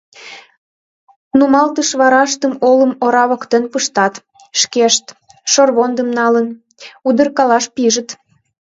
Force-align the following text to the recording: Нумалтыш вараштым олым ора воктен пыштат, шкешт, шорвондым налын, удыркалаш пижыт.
Нумалтыш 1.37 1.89
вараштым 1.99 2.53
олым 2.69 2.91
ора 3.05 3.23
воктен 3.29 3.63
пыштат, 3.73 4.13
шкешт, 4.59 5.05
шорвондым 5.51 6.09
налын, 6.17 6.47
удыркалаш 7.07 7.65
пижыт. 7.75 8.09